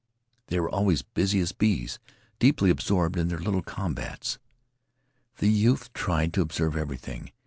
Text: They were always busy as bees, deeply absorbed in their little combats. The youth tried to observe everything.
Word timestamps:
They 0.47 0.59
were 0.59 0.67
always 0.71 1.03
busy 1.03 1.39
as 1.41 1.51
bees, 1.51 1.99
deeply 2.39 2.71
absorbed 2.71 3.17
in 3.19 3.27
their 3.27 3.37
little 3.37 3.61
combats. 3.61 4.39
The 5.37 5.47
youth 5.51 5.93
tried 5.93 6.33
to 6.33 6.41
observe 6.41 6.75
everything. 6.75 7.31